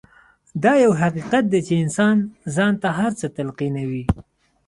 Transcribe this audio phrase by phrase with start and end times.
[0.63, 2.15] دا يو حقيقت دی چې انسان
[2.55, 4.03] ځان ته هر څه تلقينوي.